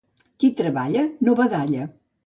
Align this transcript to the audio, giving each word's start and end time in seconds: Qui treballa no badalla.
Qui 0.43 0.49
treballa 0.61 1.05
no 1.29 1.39
badalla. 1.43 1.89